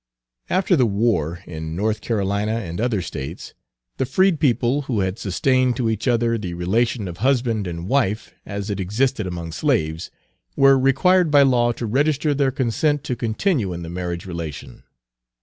[0.49, 3.53] After the war, in North Carolina and other States,
[3.97, 8.33] the freed people who had sustained to each other the relation of husband and wife
[8.43, 10.09] as it existed among slaves,
[10.55, 14.81] were required by law to register their consent to continue in the marriage relation.